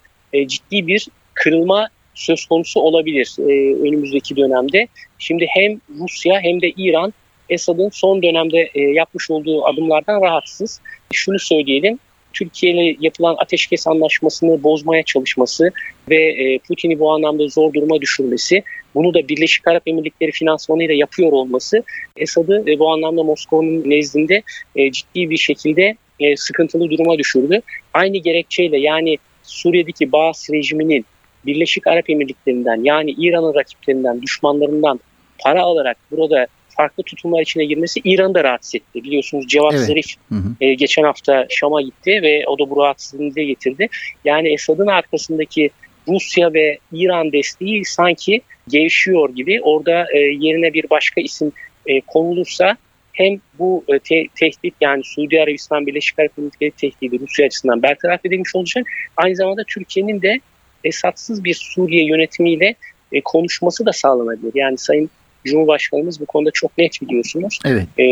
ciddi 0.47 0.87
bir 0.87 1.07
kırılma 1.33 1.89
söz 2.13 2.45
konusu 2.45 2.79
olabilir 2.79 3.35
e, 3.39 3.75
önümüzdeki 3.87 4.35
dönemde. 4.35 4.87
Şimdi 5.19 5.45
hem 5.49 5.81
Rusya 5.99 6.39
hem 6.41 6.61
de 6.61 6.69
İran 6.77 7.13
Esad'ın 7.49 7.89
son 7.89 8.23
dönemde 8.23 8.69
e, 8.75 8.81
yapmış 8.81 9.31
olduğu 9.31 9.65
adımlardan 9.65 10.21
rahatsız. 10.21 10.81
Şunu 11.13 11.39
söyleyelim, 11.39 11.99
Türkiye 12.33 12.73
ile 12.73 12.97
yapılan 12.99 13.35
ateşkes 13.39 13.87
anlaşmasını 13.87 14.63
bozmaya 14.63 15.03
çalışması 15.03 15.71
ve 16.09 16.15
e, 16.15 16.59
Putin'i 16.59 16.99
bu 16.99 17.11
anlamda 17.11 17.47
zor 17.47 17.73
duruma 17.73 18.01
düşürmesi, 18.01 18.63
bunu 18.95 19.13
da 19.13 19.27
Birleşik 19.27 19.67
Arap 19.67 19.83
Emirlikleri 19.85 20.31
finansmanıyla 20.31 20.93
yapıyor 20.93 21.31
olması 21.31 21.83
Esad'ı 22.17 22.63
e, 22.67 22.79
bu 22.79 22.91
anlamda 22.91 23.23
Moskova'nın 23.23 23.89
nezdinde 23.89 24.41
e, 24.75 24.91
ciddi 24.91 25.29
bir 25.29 25.37
şekilde 25.37 25.95
e, 26.19 26.35
sıkıntılı 26.35 26.89
duruma 26.89 27.17
düşürdü. 27.17 27.61
Aynı 27.93 28.17
gerekçeyle 28.17 28.79
yani 28.79 29.17
Suriye'deki 29.43 30.11
Baas 30.11 30.49
rejiminin 30.49 31.05
Birleşik 31.45 31.87
Arap 31.87 32.09
Emirlikleri'nden 32.09 32.83
yani 32.83 33.11
İran'ın 33.11 33.55
rakiplerinden, 33.55 34.21
düşmanlarından 34.21 34.99
para 35.39 35.61
alarak 35.61 35.97
burada 36.11 36.47
farklı 36.69 37.03
tutumlar 37.03 37.41
içine 37.41 37.65
girmesi 37.65 37.99
İran'ı 38.03 38.33
da 38.33 38.43
rahatsız 38.43 38.75
etti. 38.75 39.03
Biliyorsunuz 39.03 39.47
Cevat 39.47 39.73
evet. 39.73 39.85
Zarif 39.85 40.15
hı 40.29 40.35
hı. 40.35 40.55
E, 40.61 40.73
geçen 40.73 41.03
hafta 41.03 41.45
Şam'a 41.49 41.81
gitti 41.81 42.19
ve 42.23 42.43
o 42.47 42.59
da 42.59 42.69
bu 42.69 42.83
rahatsızlığını 42.83 43.35
dile 43.35 43.43
getirdi. 43.43 43.89
Yani 44.25 44.53
Esad'ın 44.53 44.87
arkasındaki 44.87 45.69
Rusya 46.07 46.53
ve 46.53 46.77
İran 46.91 47.31
desteği 47.31 47.85
sanki 47.85 48.41
gevşiyor 48.67 49.35
gibi. 49.35 49.61
Orada 49.61 50.05
e, 50.13 50.17
yerine 50.19 50.73
bir 50.73 50.89
başka 50.89 51.21
isim 51.21 51.51
e, 51.85 52.01
konulursa 52.01 52.77
hem 53.13 53.39
bu 53.59 53.83
e, 53.87 53.99
te- 53.99 54.27
tehdit 54.39 54.73
yani 54.81 55.03
Suudi 55.03 55.41
Arabistan 55.41 55.87
Birleşik 55.87 56.19
Arap 56.19 56.31
Emirlikleri 56.37 56.71
tehdidi 56.71 57.19
Rusya 57.19 57.45
açısından 57.45 57.83
bertaraf 57.83 58.25
edilmiş 58.25 58.55
olacak. 58.55 58.87
Aynı 59.17 59.35
zamanda 59.35 59.63
Türkiye'nin 59.63 60.21
de 60.21 60.39
Esadsız 60.83 61.43
bir 61.43 61.53
Suriye 61.53 62.05
yönetimiyle 62.05 62.75
e, 63.11 63.21
konuşması 63.21 63.85
da 63.85 63.93
sağlanabilir. 63.93 64.51
Yani 64.55 64.77
Sayın 64.77 65.09
Cumhurbaşkanımız 65.45 66.21
bu 66.21 66.25
konuda 66.25 66.51
çok 66.53 66.77
net 66.77 67.01
biliyorsunuz. 67.01 67.59
Evet. 67.65 67.87
E, 67.97 68.03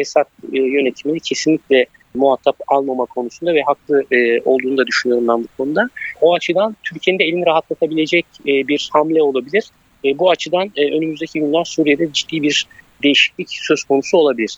Esad 0.00 0.26
e, 0.52 0.58
yönetimini 0.58 1.20
kesinlikle 1.20 1.86
muhatap 2.14 2.56
almama 2.68 3.04
konusunda 3.04 3.54
ve 3.54 3.62
haklı 3.62 4.04
e, 4.12 4.40
olduğunu 4.40 4.76
da 4.78 4.86
düşünüyorum 4.86 5.28
ben 5.28 5.44
bu 5.44 5.48
konuda. 5.56 5.90
O 6.20 6.34
açıdan 6.34 6.76
Türkiye'nin 6.82 7.18
de 7.18 7.24
elini 7.24 7.46
rahatlatabilecek 7.46 8.26
e, 8.46 8.68
bir 8.68 8.88
hamle 8.92 9.22
olabilir. 9.22 9.64
E, 10.04 10.18
bu 10.18 10.30
açıdan 10.30 10.72
e, 10.76 10.96
önümüzdeki 10.96 11.40
günler 11.40 11.64
Suriye'de 11.64 12.12
ciddi 12.12 12.42
bir 12.42 12.66
değişiklik 13.04 13.48
söz 13.50 13.84
konusu 13.84 14.16
olabilir. 14.16 14.56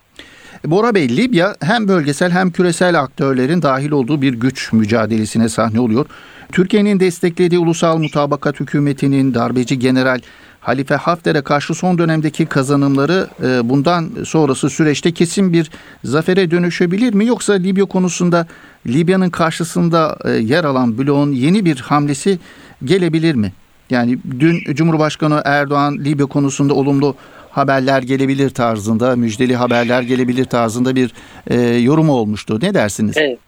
Bora 0.64 0.94
Bey, 0.94 1.16
Libya 1.16 1.56
hem 1.60 1.88
bölgesel 1.88 2.30
hem 2.30 2.50
küresel 2.50 3.00
aktörlerin 3.00 3.62
dahil 3.62 3.90
olduğu 3.90 4.22
bir 4.22 4.34
güç 4.34 4.72
mücadelesine 4.72 5.48
sahne 5.48 5.80
oluyor. 5.80 6.06
Türkiye'nin 6.52 7.00
desteklediği 7.00 7.58
ulusal 7.58 7.98
mutabakat 7.98 8.60
hükümetinin 8.60 9.34
darbeci 9.34 9.78
general 9.78 10.20
Halife 10.60 10.94
Hafter'e 10.94 11.42
karşı 11.42 11.74
son 11.74 11.98
dönemdeki 11.98 12.46
kazanımları 12.46 13.28
e, 13.42 13.68
bundan 13.68 14.10
sonrası 14.24 14.70
süreçte 14.70 15.12
kesin 15.12 15.52
bir 15.52 15.70
zafere 16.04 16.50
dönüşebilir 16.50 17.14
mi? 17.14 17.26
Yoksa 17.26 17.52
Libya 17.52 17.84
konusunda 17.84 18.46
Libya'nın 18.86 19.30
karşısında 19.30 20.18
e, 20.24 20.30
yer 20.30 20.64
alan 20.64 20.98
bloğun 20.98 21.32
yeni 21.32 21.64
bir 21.64 21.76
hamlesi 21.76 22.38
gelebilir 22.84 23.34
mi? 23.34 23.52
Yani 23.90 24.18
dün 24.40 24.74
Cumhurbaşkanı 24.74 25.42
Erdoğan 25.44 25.98
Libya 25.98 26.26
konusunda 26.26 26.74
olumlu 26.74 27.16
haberler 27.56 28.02
gelebilir 28.02 28.50
tarzında, 28.50 29.16
müjdeli 29.16 29.56
haberler 29.56 30.02
gelebilir 30.02 30.44
tarzında 30.44 30.96
bir 30.96 31.10
e, 31.50 31.54
yorumu 31.60 32.12
olmuştu. 32.12 32.58
Ne 32.62 32.74
dersiniz? 32.74 33.16
Evet. 33.16 33.38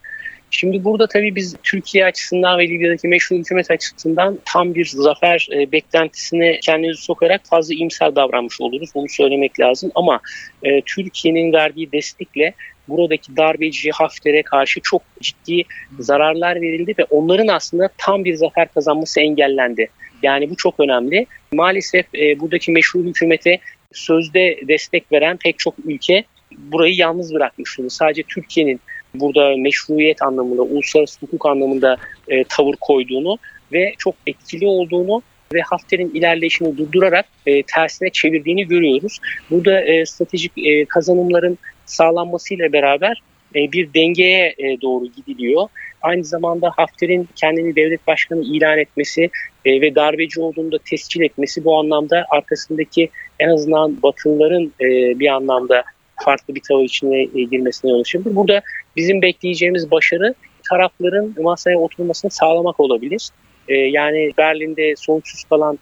Şimdi 0.51 0.85
burada 0.85 1.07
tabii 1.07 1.37
biz 1.37 1.57
Türkiye 1.63 2.05
açısından 2.05 2.59
ve 2.59 2.69
Libya'daki 2.69 3.09
meşru 3.09 3.37
hükümet 3.37 3.71
açısından 3.71 4.39
tam 4.45 4.75
bir 4.75 4.87
zafer 4.87 5.49
e, 5.53 5.73
beklentisine 5.73 6.61
kendimizi 6.61 7.03
sokarak 7.03 7.41
fazla 7.45 7.75
imsar 7.75 8.17
davranmış 8.17 8.61
oluruz. 8.61 8.91
Bunu 8.95 9.07
söylemek 9.09 9.61
lazım 9.61 9.91
ama 9.95 10.21
e, 10.63 10.81
Türkiye'nin 10.81 11.53
verdiği 11.53 11.93
destekle 11.93 12.55
buradaki 12.89 13.37
darbeci 13.37 13.91
Hafter'e 13.91 14.43
karşı 14.43 14.81
çok 14.81 15.03
ciddi 15.21 15.63
zararlar 15.99 16.61
verildi 16.61 16.95
ve 16.99 17.05
onların 17.05 17.49
aslında 17.49 17.89
tam 17.99 18.25
bir 18.25 18.35
zafer 18.35 18.69
kazanması 18.69 19.21
engellendi. 19.21 19.89
Yani 20.23 20.51
bu 20.51 20.57
çok 20.57 20.81
önemli. 20.81 21.27
Maalesef 21.53 22.15
e, 22.15 22.41
buradaki 22.41 22.73
meşru 22.73 23.05
hükümete 23.05 23.59
sözde 23.93 24.61
destek 24.69 25.13
veren 25.13 25.37
pek 25.37 25.59
çok 25.59 25.75
ülke 25.85 26.25
burayı 26.59 26.95
yalnız 26.95 27.35
bırakmış 27.35 27.79
durumda. 27.79 27.91
Sadece 27.91 28.23
Türkiye'nin 28.23 28.81
burada 29.15 29.57
meşruiyet 29.57 30.23
anlamında, 30.23 30.63
uluslararası 30.63 31.21
hukuk 31.21 31.47
anlamında 31.47 31.97
e, 32.29 32.45
tavır 32.45 32.75
koyduğunu 32.81 33.39
ve 33.73 33.95
çok 33.99 34.15
etkili 34.27 34.67
olduğunu 34.67 35.23
ve 35.55 35.61
Hafter'in 35.61 36.11
ilerleyişini 36.15 36.79
durdurarak 36.79 37.27
e, 37.47 37.63
tersine 37.63 38.11
çevirdiğini 38.11 38.69
görüyoruz. 38.69 39.19
Burada 39.51 39.81
e, 39.81 40.07
stratejik 40.07 40.53
e, 40.57 40.85
kazanımların 40.85 41.59
sağlanmasıyla 41.87 42.73
beraber 42.73 43.23
e, 43.55 43.73
bir 43.73 43.95
dengeye 43.95 44.55
e, 44.59 44.81
doğru 44.81 45.07
gidiliyor. 45.07 45.69
Aynı 46.03 46.25
zamanda 46.25 46.73
Hafter'in 46.77 47.29
kendini 47.37 47.77
devlet 47.77 48.07
başkanı 48.07 48.43
ilan 48.43 48.79
etmesi 48.79 49.31
e, 49.65 49.81
ve 49.81 49.95
darbeci 49.95 50.41
olduğunu 50.41 50.73
da 50.73 50.79
tescil 50.79 51.21
etmesi 51.21 51.65
bu 51.65 51.79
anlamda 51.79 52.27
arkasındaki 52.31 53.11
en 53.39 53.49
azından 53.49 54.03
Batılıların 54.03 54.73
bir 55.21 55.29
anlamda 55.29 55.85
farklı 56.25 56.55
bir 56.55 56.61
tavır 56.69 56.85
içine 56.85 57.25
girmesine 57.25 57.91
yol 57.91 58.01
açabilir. 58.01 58.37
Burada 58.37 58.63
bizim 58.97 59.23
bekleyeceğimiz 59.23 59.91
başarı 59.91 60.35
tarafların 60.71 61.35
masaya 61.43 61.79
oturmasını 61.79 62.31
sağlamak 62.31 62.81
olabilir. 62.81 63.29
Yani 63.69 64.33
Berlin'de 64.39 64.97
sonuçsuz 64.97 65.45
kalan 65.45 65.79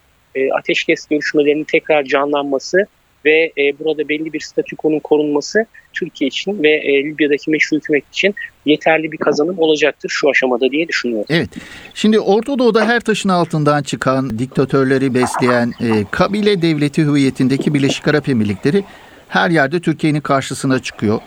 ateşkes 0.59 1.07
görüşmelerinin 1.07 1.65
tekrar 1.65 2.05
canlanması 2.05 2.87
ve 3.27 3.53
e, 3.59 3.79
burada 3.79 4.09
belli 4.09 4.33
bir 4.33 4.41
statükonun 4.41 4.99
korunması 4.99 5.67
Türkiye 5.93 6.29
için 6.29 6.63
ve 6.63 6.71
e, 6.71 7.05
Libya'daki 7.05 7.51
meşru 7.51 7.77
hükümet 7.77 8.09
için 8.09 8.35
yeterli 8.67 9.13
bir 9.13 9.19
kazanım 9.19 9.59
olacaktır 9.59 10.09
şu 10.09 10.31
aşamada 10.31 10.71
diye 10.71 10.89
düşünüyorum. 10.89 11.27
Evet. 11.31 11.49
Şimdi 11.95 12.21
Orta 12.21 12.59
Doğu'da 12.59 12.87
her 12.87 13.01
taşın 13.01 13.29
altından 13.29 13.83
çıkan 13.83 14.39
diktatörleri 14.39 15.15
besleyen 15.15 15.73
e, 15.81 16.05
kabile 16.11 16.63
devleti 16.63 17.03
hüviyetindeki 17.03 17.75
Birleşik 17.75 18.09
Arap 18.09 18.29
Emirlikleri 18.29 18.85
her 19.29 19.51
yerde 19.51 19.81
Türkiye'nin 19.81 20.21
karşısına 20.21 20.79
çıkıyor. 20.79 21.21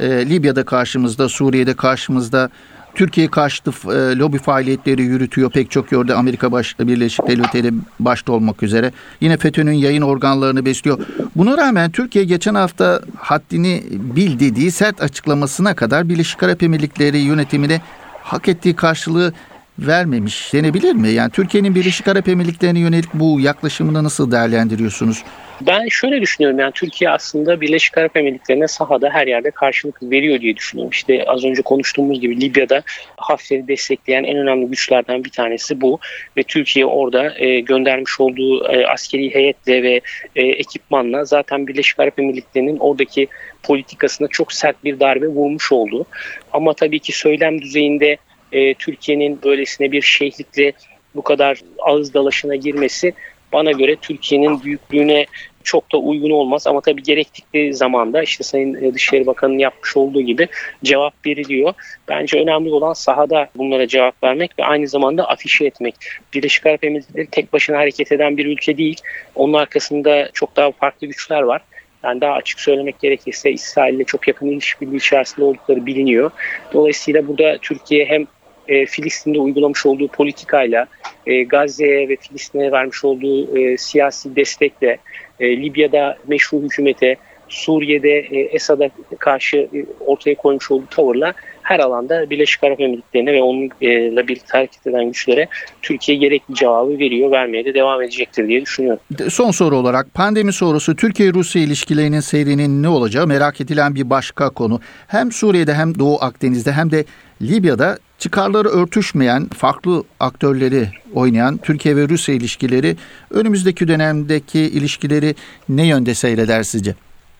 E, 0.00 0.06
Libya'da 0.06 0.64
karşımızda, 0.64 1.28
Suriye'de 1.28 1.74
karşımızda, 1.74 2.50
Türkiye 2.94 3.28
karşıtı 3.28 3.70
e, 3.70 4.18
lobi 4.18 4.38
faaliyetleri 4.38 5.02
yürütüyor 5.02 5.50
pek 5.50 5.70
çok 5.70 5.92
yerde 5.92 6.14
Amerika 6.14 6.52
baş, 6.52 6.78
Birleşik 6.78 7.28
Devletleri 7.28 7.72
başta 8.00 8.32
olmak 8.32 8.62
üzere. 8.62 8.92
Yine 9.20 9.36
FETÖ'nün 9.36 9.72
yayın 9.72 10.02
organlarını 10.02 10.64
besliyor. 10.64 10.98
Buna 11.36 11.56
rağmen 11.56 11.90
Türkiye 11.90 12.24
geçen 12.24 12.54
hafta 12.54 13.00
haddini 13.16 13.82
bil 13.90 14.40
dediği 14.40 14.70
sert 14.70 15.02
açıklamasına 15.02 15.74
kadar 15.74 16.08
Birleşik 16.08 16.42
Arap 16.42 16.62
Emirlikleri 16.62 17.18
yönetimine 17.18 17.80
hak 18.22 18.48
ettiği 18.48 18.76
karşılığı 18.76 19.32
vermemiş 19.78 20.52
denebilir 20.52 20.92
mi? 20.92 21.08
Yani 21.08 21.30
Türkiye'nin 21.30 21.74
Birleşik 21.74 22.08
Arap 22.08 22.28
Emirlikleri'ne 22.28 22.78
yönelik 22.78 23.14
bu 23.14 23.40
yaklaşımını 23.40 24.04
nasıl 24.04 24.30
değerlendiriyorsunuz? 24.30 25.22
Ben 25.60 25.88
şöyle 25.88 26.20
düşünüyorum 26.20 26.58
yani 26.58 26.72
Türkiye 26.72 27.10
aslında 27.10 27.60
Birleşik 27.60 27.98
Arap 27.98 28.16
Emirlikleri'ne 28.16 28.68
sahada 28.68 29.10
her 29.10 29.26
yerde 29.26 29.50
karşılık 29.50 30.02
veriyor 30.02 30.40
diye 30.40 30.56
düşünüyorum. 30.56 30.90
İşte 30.90 31.24
az 31.26 31.44
önce 31.44 31.62
konuştuğumuz 31.62 32.20
gibi 32.20 32.40
Libya'da 32.40 32.82
Hafter'i 33.16 33.68
destekleyen 33.68 34.24
en 34.24 34.36
önemli 34.36 34.66
güçlerden 34.66 35.24
bir 35.24 35.30
tanesi 35.30 35.80
bu. 35.80 35.98
Ve 36.36 36.42
Türkiye 36.42 36.86
orada 36.86 37.38
e, 37.38 37.60
göndermiş 37.60 38.20
olduğu 38.20 38.68
e, 38.68 38.86
askeri 38.86 39.34
heyetle 39.34 39.82
ve 39.82 40.00
e, 40.36 40.42
ekipmanla 40.46 41.24
zaten 41.24 41.66
Birleşik 41.66 42.00
Arap 42.00 42.18
Emirlikleri'nin 42.18 42.78
oradaki 42.78 43.26
politikasına 43.62 44.28
çok 44.28 44.52
sert 44.52 44.84
bir 44.84 45.00
darbe 45.00 45.26
vurmuş 45.26 45.72
oldu. 45.72 46.06
Ama 46.52 46.74
tabii 46.74 46.98
ki 46.98 47.12
söylem 47.12 47.62
düzeyinde 47.62 48.16
e, 48.54 48.74
Türkiye'nin 48.74 49.38
böylesine 49.44 49.92
bir 49.92 50.02
şeyhlikle 50.02 50.72
bu 51.14 51.22
kadar 51.22 51.60
ağız 51.78 52.14
dalaşına 52.14 52.56
girmesi 52.56 53.12
bana 53.52 53.72
göre 53.72 53.96
Türkiye'nin 53.96 54.62
büyüklüğüne 54.62 55.26
çok 55.64 55.92
da 55.92 55.98
uygun 55.98 56.30
olmaz 56.30 56.66
ama 56.66 56.80
tabii 56.80 57.02
gerektikleri 57.02 57.74
zamanda 57.74 58.22
işte 58.22 58.44
Sayın 58.44 58.94
Dışişleri 58.94 59.26
Bakanı'nın 59.26 59.58
yapmış 59.58 59.96
olduğu 59.96 60.20
gibi 60.20 60.48
cevap 60.84 61.26
veriliyor. 61.26 61.74
Bence 62.08 62.38
önemli 62.38 62.70
olan 62.70 62.92
sahada 62.92 63.48
bunlara 63.56 63.86
cevap 63.86 64.24
vermek 64.24 64.58
ve 64.58 64.64
aynı 64.64 64.88
zamanda 64.88 65.28
afişe 65.28 65.64
etmek. 65.64 65.94
Birleşik 66.34 66.66
Arap 66.66 66.84
Emirlikleri 66.84 67.26
tek 67.26 67.52
başına 67.52 67.78
hareket 67.78 68.12
eden 68.12 68.36
bir 68.36 68.46
ülke 68.46 68.78
değil. 68.78 68.96
Onun 69.34 69.52
arkasında 69.52 70.30
çok 70.32 70.56
daha 70.56 70.72
farklı 70.72 71.06
güçler 71.06 71.42
var. 71.42 71.62
Yani 72.04 72.20
daha 72.20 72.32
açık 72.32 72.60
söylemek 72.60 73.00
gerekirse 73.00 73.52
İsrail 73.52 74.04
çok 74.04 74.28
yakın 74.28 74.46
ilişkili 74.46 74.96
içerisinde 74.96 75.44
oldukları 75.44 75.86
biliniyor. 75.86 76.30
Dolayısıyla 76.72 77.28
burada 77.28 77.58
Türkiye 77.62 78.04
hem 78.04 78.26
e, 78.68 78.86
Filistin'de 78.86 79.38
uygulamış 79.38 79.86
olduğu 79.86 80.08
politikayla, 80.08 80.86
e, 81.26 81.42
Gazze'ye 81.42 82.08
ve 82.08 82.16
Filistin'e 82.16 82.72
vermiş 82.72 83.04
olduğu 83.04 83.58
e, 83.58 83.76
siyasi 83.76 84.36
destekle, 84.36 84.98
e, 85.40 85.56
Libya'da 85.56 86.18
meşru 86.26 86.62
hükümete, 86.62 87.16
Suriye'de 87.48 88.18
e, 88.18 88.40
Esad'a 88.40 88.90
karşı 89.18 89.56
e, 89.56 89.86
ortaya 90.00 90.34
koymuş 90.34 90.70
olduğu 90.70 90.86
tavırla 90.86 91.34
her 91.62 91.80
alanda 91.80 92.30
Birleşik 92.30 92.64
Arap 92.64 92.80
Emirlikleri'ne 92.80 93.32
ve 93.32 93.42
onunla 93.42 94.28
birlikte 94.28 94.58
hareket 94.58 94.86
eden 94.86 95.04
güçlere 95.04 95.48
Türkiye 95.82 96.18
gerekli 96.18 96.54
cevabı 96.54 96.98
veriyor, 96.98 97.30
vermeye 97.30 97.64
de 97.64 97.74
devam 97.74 98.02
edecektir 98.02 98.48
diye 98.48 98.62
düşünüyorum. 98.62 99.00
Son 99.28 99.50
soru 99.50 99.76
olarak 99.76 100.14
pandemi 100.14 100.52
sonrası 100.52 100.96
Türkiye-Rusya 100.96 101.62
ilişkilerinin 101.62 102.20
seyrinin 102.20 102.82
ne 102.82 102.88
olacağı 102.88 103.26
merak 103.26 103.60
edilen 103.60 103.94
bir 103.94 104.10
başka 104.10 104.50
konu. 104.50 104.80
Hem 105.06 105.32
Suriye'de 105.32 105.74
hem 105.74 105.98
Doğu 105.98 106.18
Akdeniz'de 106.20 106.72
hem 106.72 106.90
de 106.90 107.04
Libya'da 107.42 107.98
çıkarları 108.24 108.68
örtüşmeyen 108.68 109.48
farklı 109.48 110.04
aktörleri 110.20 110.88
oynayan 111.14 111.56
Türkiye 111.56 111.96
ve 111.96 112.08
Rusya 112.08 112.34
ilişkileri 112.34 112.96
önümüzdeki 113.30 113.88
dönemdeki 113.88 114.60
ilişkileri 114.60 115.34
ne 115.68 115.86
yönde 115.86 116.14
seyreder 116.14 116.62
sizce? 116.62 116.94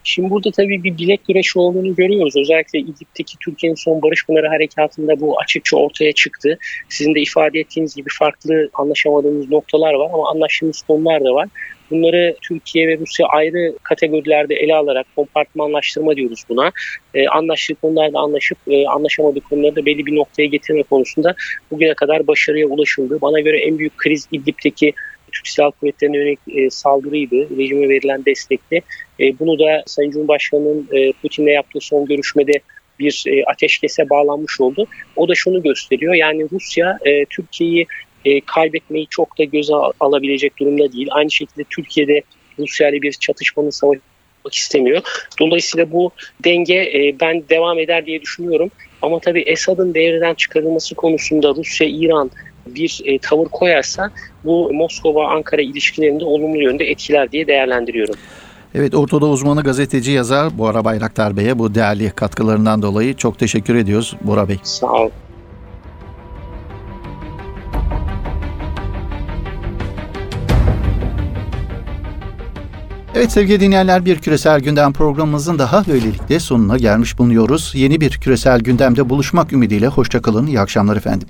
Şimdi 0.05 0.31
burada 0.31 0.51
tabii 0.51 0.83
bir 0.85 0.99
bilek 0.99 1.27
güreşi 1.29 1.59
olduğunu 1.59 1.95
görüyoruz. 1.95 2.37
Özellikle 2.37 2.79
İdlib'deki 2.79 3.37
Türkiye'nin 3.45 3.77
son 3.77 4.03
Barış 4.03 4.27
Pınarı 4.27 4.49
Harekatı'nda 4.49 5.21
bu 5.21 5.41
açıkça 5.41 5.77
ortaya 5.77 6.13
çıktı. 6.13 6.59
Sizin 6.89 7.15
de 7.15 7.21
ifade 7.21 7.61
ettiğiniz 7.61 7.95
gibi 7.95 8.09
farklı 8.19 8.69
anlaşamadığımız 8.75 9.51
noktalar 9.51 9.95
var 9.95 10.11
ama 10.13 10.31
anlaştığımız 10.31 10.83
konular 10.83 11.25
da 11.25 11.35
var. 11.35 11.49
Bunları 11.91 12.37
Türkiye 12.43 12.89
ve 12.89 12.99
Rusya 12.99 13.27
ayrı 13.27 13.79
kategorilerde 13.83 14.55
ele 14.55 14.75
alarak 14.75 15.07
kompartmanlaştırma 15.17 16.17
diyoruz 16.17 16.43
buna. 16.49 16.73
E, 17.15 17.29
anlaştığı 17.29 17.75
konularda 17.75 18.19
anlaşıp 18.19 18.59
e, 18.67 18.89
anlaşamadığı 18.89 19.41
konuları 19.41 19.77
da 19.77 19.87
belli 19.87 20.07
bir 20.07 20.17
noktaya 20.17 20.47
getirme 20.47 20.83
konusunda 20.83 21.35
bugüne 21.71 21.95
kadar 21.95 22.27
başarıya 22.27 22.67
ulaşıldı. 22.67 23.19
Bana 23.23 23.41
göre 23.41 23.59
en 23.59 23.79
büyük 23.79 23.97
kriz 23.97 24.29
İdlib'deki 24.33 24.93
Türk 25.35 25.49
Silahlı 25.49 25.73
Kuvvetleri'ne 25.73 26.17
yönelik 26.17 26.39
e, 26.49 26.71
saldırıydı. 26.71 27.59
Rejime 27.59 27.89
verilen 27.89 28.25
destekti. 28.25 28.83
E, 29.21 29.39
bunu 29.39 29.59
da 29.59 29.83
Sayın 29.87 30.11
Cumhurbaşkanı'nın 30.11 30.89
e, 30.93 31.13
Putin'le 31.13 31.47
yaptığı 31.47 31.81
son 31.81 32.07
görüşmede 32.07 32.53
bir 32.99 33.25
e, 33.27 33.45
ateşkese 33.45 34.11
bağlanmış 34.11 34.61
oldu. 34.61 34.87
O 35.17 35.29
da 35.29 35.35
şunu 35.35 35.63
gösteriyor. 35.63 36.15
Yani 36.15 36.47
Rusya 36.53 36.99
e, 37.05 37.25
Türkiye'yi 37.25 37.87
e, 38.25 38.41
kaybetmeyi 38.41 39.07
çok 39.11 39.39
da 39.39 39.45
göze 39.45 39.75
alabilecek 40.01 40.59
durumda 40.59 40.93
değil. 40.93 41.09
Aynı 41.11 41.31
şekilde 41.31 41.65
Türkiye'de 41.65 42.23
Rusya 42.59 42.89
ile 42.89 43.03
bir 43.03 43.13
çatışmanın 43.13 43.71
savaşmak 43.71 44.55
istemiyor. 44.55 45.03
Dolayısıyla 45.41 45.93
bu 45.93 46.11
denge 46.45 46.75
e, 46.75 47.17
ben 47.21 47.49
devam 47.49 47.79
eder 47.79 48.07
diye 48.07 48.21
düşünüyorum. 48.21 48.71
Ama 49.03 49.21
tabii 49.21 49.41
Esad'ın 49.43 49.95
devreden 49.95 50.35
çıkarılması 50.35 50.95
konusunda 50.95 51.55
Rusya, 51.55 51.87
İran 51.87 52.31
bir 52.67 53.03
e, 53.05 53.19
tavır 53.19 53.47
koyarsa 53.47 54.11
bu 54.45 54.73
Moskova-Ankara 54.73 55.63
ilişkilerinde 55.63 56.25
olumlu 56.25 56.63
yönde 56.63 56.85
etkiler 56.85 57.33
diye 57.33 57.47
değerlendiriyorum. 57.47 58.15
Evet 58.75 58.95
Ortadoğu 58.95 59.33
uzmanı 59.33 59.63
gazeteci 59.63 60.11
yazar 60.11 60.59
Bora 60.59 60.85
Bayraktar 60.85 61.37
Bey'e 61.37 61.59
bu 61.59 61.75
değerli 61.75 62.11
katkılarından 62.11 62.83
dolayı 62.83 63.15
çok 63.15 63.39
teşekkür 63.39 63.75
ediyoruz 63.75 64.17
Bora 64.23 64.49
Bey. 64.49 64.59
Sağ 64.63 64.93
olun. 64.93 65.13
Evet 73.17 73.33
sevgili 73.33 73.61
dinleyenler 73.61 74.05
bir 74.05 74.19
küresel 74.19 74.61
gündem 74.61 74.93
programımızın 74.93 75.59
daha 75.59 75.87
böylelikle 75.87 76.41
sonuna 76.41 76.79
gelmiş 76.79 77.19
bulunuyoruz. 77.19 77.73
Yeni 77.75 78.01
bir 78.01 78.11
küresel 78.11 78.61
gündemde 78.61 79.09
buluşmak 79.09 79.53
ümidiyle 79.53 79.87
hoşçakalın. 79.87 80.47
İyi 80.47 80.61
akşamlar 80.61 80.97
efendim. 80.97 81.29